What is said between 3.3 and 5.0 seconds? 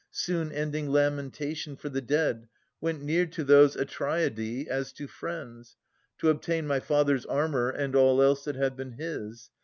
those Atreidae, as